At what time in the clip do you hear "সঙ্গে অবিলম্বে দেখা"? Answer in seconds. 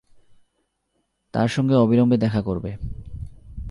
1.47-2.41